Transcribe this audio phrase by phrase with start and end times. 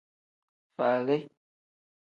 [0.77, 1.29] Falii.